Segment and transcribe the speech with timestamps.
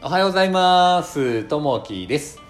[0.00, 1.42] おはようございます。
[1.42, 2.40] ともきです。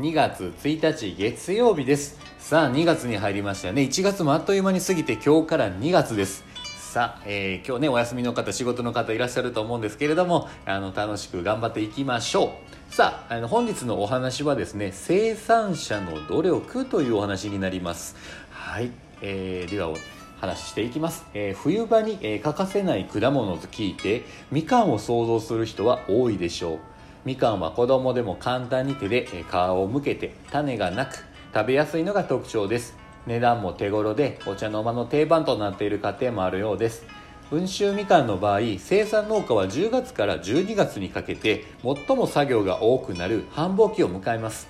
[0.00, 2.18] 2月1日月曜日です。
[2.38, 3.82] さあ、2月に入りましたね。
[3.82, 6.44] 1月もあっという間に過ぎて今日から2月です。
[6.78, 12.54] さあ、えー今日ね、お休みの方、仕事の方いらっしゃると思うんですけれども、あの、楽しく頑張っていきましょ
[12.90, 12.94] う。
[12.94, 18.16] さあ、あの、本日のお話はですね、生産者の努力というお話になります。
[18.50, 18.90] はい。
[19.20, 19.96] えーでは、お
[20.40, 26.78] 話ししていきます、えー冬場に、えー欠かせない果物と聞いてみかんを想像する人は多いでしょう
[27.24, 31.24] みかんは子供でも簡単に手で皮をむけて種がなく
[31.54, 32.96] 食べやすいのが特徴です。
[33.26, 37.06] 値段も手頃でお茶の間の定番となっている家庭もあるようです。
[37.50, 44.68] 温州みかんの場合生産農家は10月から12月にかけて最も作業が多くなる繁忙期を迎えます。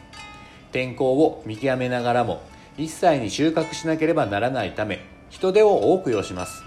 [0.71, 2.41] 天候を見極めながらも
[2.79, 6.63] 一切に収穫しなければならないため人手を多く要します。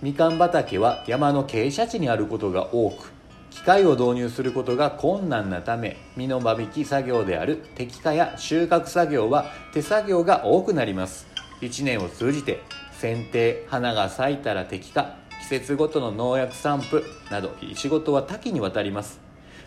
[0.00, 3.15] みかん畑は山の傾斜地にあることが多く
[3.56, 11.26] 機械を導入することが困難なため実の間引き作業である摘果や収穫作業は手作業が多くなります。
[11.62, 12.60] 1年を通じて
[13.00, 19.20] 剪定花が咲いたら摘果季節ごとの農薬散布など仕事は多岐にわたります。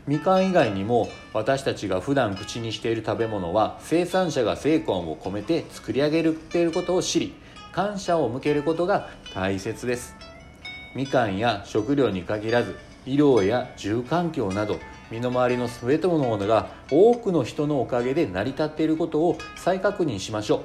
[0.05, 7.33] みかん以外にも私たちが普段口にしている食べ物は生産者が精魂を込めて作り上げていることを知り
[7.71, 10.15] 感謝を向けることが大切です。
[10.95, 14.79] みかんや食料に限らず医療や住環境など
[15.11, 20.59] 身の回りの全てのものが多くの人のおかげで成り立っていることを再確認しましょう。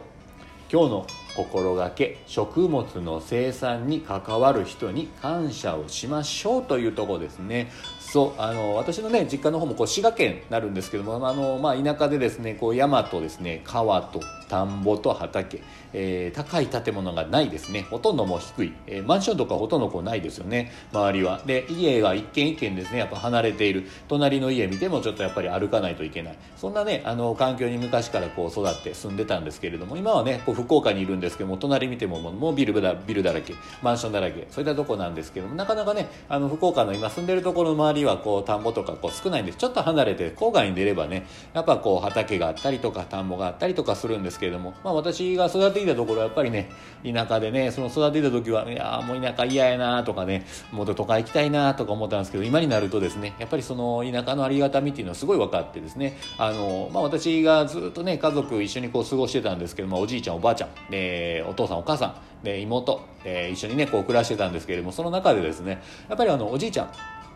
[0.70, 7.70] 今日の心がけ食物の生産に関わる人に感謝をしましょうというとこですね。
[8.14, 15.60] そうあの私のね実家の方もこう滋賀県になるんですけどもあの、まあ、田舎でですねこう山とですね川と田んぼと畑、
[15.92, 21.40] えー高い建物がないですねほとんどもう低い、えーマンションとかほとんどこうないですよね周りは。
[21.44, 23.84] で家が一軒一軒ですねやっぱ離れている。
[24.06, 26.38] 隣の家見てもちょっとやっぱり歩かないといけない。
[26.56, 39.58] そんなねあの環境に昔からこう育って住んでたんですけれども今はねこう福岡にいるんですけども隣見てももうビルだビルだらけマンションだらけそういったとこなんですけどもなかなかねあの福岡の今住んでるところの周りはこう田んぼとかこう少ないんです。
[39.58, 46.70] ちょっと離れて郊外に出ればねやっぱこう畑があったりとか田んぼがあったりとかするんですけれども、まあ、私が育っていたところはやっぱりね
[47.04, 62.06] 田舎でねその育てた時はいやもう田舎嫌やなとかねもっと都会行きたいなとか思ったんですけど今になるとですねやっぱりその田舎のありがたみっていうのはすごい分かってですねあの、まあ、私がずっとね家族一緒にこう過ごしてたんですけどもおじいちゃんおばあちゃんでお父さんお母さ
[62.42, 66.90] んで妹で一緒にねこう暮らしてたんですけれどもその中でですねやっぱりあのおじいちゃん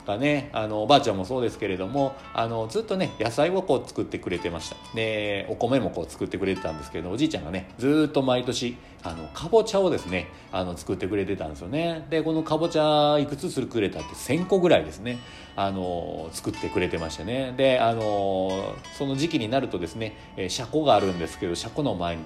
[0.09, 4.77] がねあのおばあちゃんもそうですけれどもあのずっとね野菜をこう作ってくれてました。
[4.95, 12.07] でお米もこう作ってくれてたんですけどおじいちゃんがねずっと毎年あのかぼちゃをですねあの作ってくれてたんですよね。
[12.11, 15.19] でこのかぼちゃいくつするくれたって1000個ぐらいですね
[15.55, 17.53] あの作ってくれてましたね。
[17.57, 20.17] であのその時期になるとですね
[20.49, 22.23] 車庫があるんですけど車庫の前に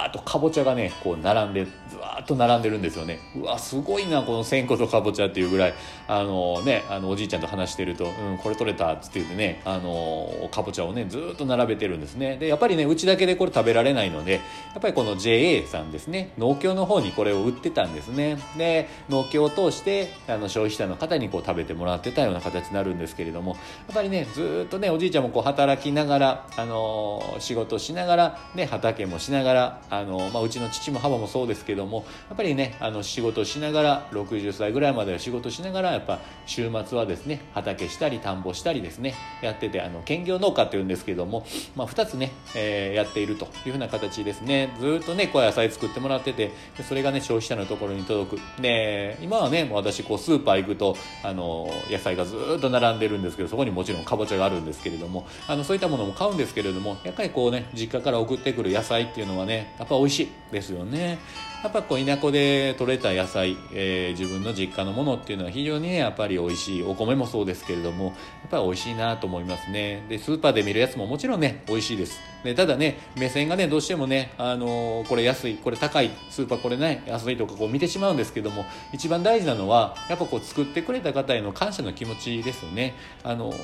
[0.00, 3.18] わーっとかぼちゃがねこう並んでずわーっと並んでるんですよね。
[3.36, 5.74] うわすごいなこの千個とかぼちゃっていうぐらい。
[6.08, 12.36] あのねあのおじいちゃんと話してると「うんこれ取れた」っつって言ってねあのかぼちゃをねずーっと並べてるんですね。
[12.36, 14.38] でやっぱりねうちだけでこれ食べられないのでや
[14.78, 16.32] っぱりこの JA さんですね。
[16.38, 18.38] 農協の方にこれを売ってたんですね。
[18.56, 23.56] で農協を通してあの消費者の方にこう食べてもらってたような形になるんですけれどもや
[23.92, 44.74] っぱりねずーっとねおじいちゃんもこう働きながらあの仕事しながらね畑もしながらあの、まあ、うちの父も母もそうですけどもやっぱりねあの仕事しながら60歳ぐらいまでは仕事しながらやっぱ週末はですね畑したり田んぼしたりですねやっててあの兼業農家っていうんですけども、まあ、2つね、えーやっているというふうな形ですね。
[44.78, 46.50] ずっとねこう野菜作ってもらってて
[46.86, 48.62] それがね消費者のところに届く。
[48.62, 61.18] で今はね私こうスーパー行くとあの野菜がずっと並んでるんですけどそこにもちろんかぼちゃがあるんですけれどもあのそういったものも買うんですけれどもやっぱりこうね実家から送ってくる野菜っていうのはねやっぱ美味しいですよね。
[61.62, 68.14] やっぱこう田舎で採れた野菜、えー自分の実家のものっていうのは非常にねやっぱり美味しいお米もそうですけれどもやっ
[68.50, 70.04] ぱり美味しいなと思いますね。
[70.08, 72.18] でスーパーで見るやつももちろんね美味しいです。
[72.42, 82.94] でただね目線がねどうしてもね、あのーこれ安いこれ高いスーパーこれね安いとかこう見てしまうんですけども一番大事なのはやっぱこう作ってくれた方への感謝の気持ちですよね。
[83.22, 83.56] あのー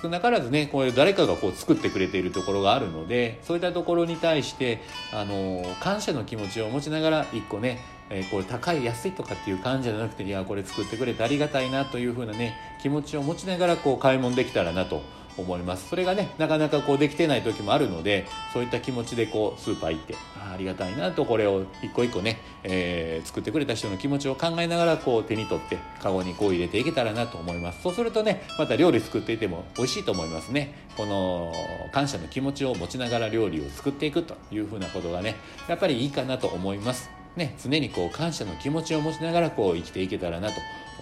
[0.00, 4.80] 少なからずねこういう誰かがこう作ってくれているところがあるのでそういったところに対して
[5.12, 7.78] あの感謝の気持ちを持ちながら一個ね
[8.10, 15.02] えーこれ高い安いとかっていう感じじゃなくていやこれ作ってくれてありがたいなというふうなね気持ちを持ちながらこう買い物できたらなと
[15.38, 15.88] 思います。
[15.88, 27.82] それがねなかなかこうできてない時もあるのでそういった気持ちでこうスーパー行ってあありがたいなとこれを一個一個ね、えー、作ってくれた人の気持ちを考えながらこう手に取ってカゴにこう入れていけたらなと思います。
[27.82, 30.74] そうするとねまた料理作っていても美味しいと思いますね。
[30.98, 31.54] この
[31.92, 35.36] 感謝の気持ちを持ちながら料理を作っていくというふうなことがね
[35.66, 37.21] やっぱりいいかなと思います。
[37.36, 40.54] ね常にこう感謝の気持ちを持ちながらこう生きていけたらなと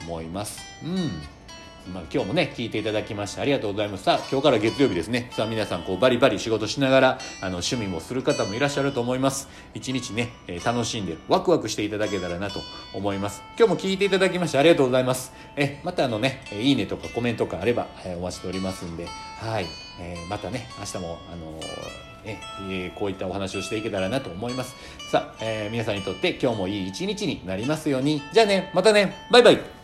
[0.03, 0.61] 思います。
[0.85, 1.41] うん。
[1.93, 4.05] まあ、今日もね聞いていただきましてありがとうございます。
[4.05, 5.31] さあ今日から月曜日ですね。
[5.32, 9.49] さあ皆さんこうバリバリ仕事しながらあの趣味もする方もいらっしゃると思います。
[9.75, 12.61] 一日ね、えー、楽しんでワクワクしていただけたらなと
[12.94, 13.43] 思います。
[13.59, 15.33] 今日も聞いていただきましてありがとうございます。
[15.56, 19.06] えまたあのねいいねとかコメントがあれば、えー、お待ちしておりますんで。
[19.06, 19.67] はい、
[20.00, 24.75] えー、またね明日もあのねえ、こういったお話をしていけたらなと思います。
[25.11, 28.23] さあ、え、皆さんにとって今日もいい一日になりますように。
[28.33, 29.15] じゃあねまたね。
[29.31, 29.80] バイバイ。